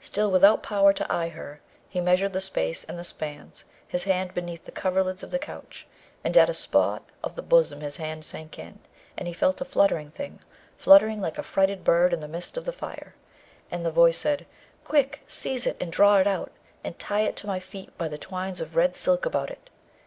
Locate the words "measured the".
2.00-2.40